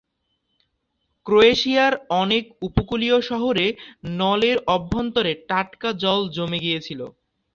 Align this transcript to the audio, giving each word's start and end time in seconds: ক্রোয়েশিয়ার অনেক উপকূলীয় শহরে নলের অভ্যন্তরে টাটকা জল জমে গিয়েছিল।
ক্রোয়েশিয়ার 1.27 1.93
অনেক 2.21 2.43
উপকূলীয় 2.67 3.17
শহরে 3.29 3.65
নলের 4.19 4.57
অভ্যন্তরে 4.75 5.31
টাটকা 5.49 5.89
জল 6.03 6.21
জমে 6.35 6.59
গিয়েছিল। 6.65 7.01